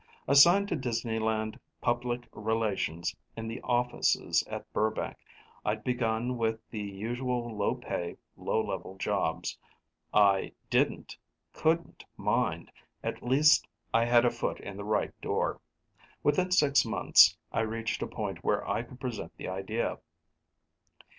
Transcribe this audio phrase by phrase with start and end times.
[0.27, 5.15] Assigned to Disneyland Public Relations in the offices at Burbank,
[5.63, 9.59] I'd begun with the usual low pay, low level jobs.
[10.11, 11.15] I didn't,
[11.53, 12.71] couldn't mind;
[13.03, 15.61] at least I had a foot in the right door.
[16.23, 19.99] Within six months, I reached a point where I could present the idea.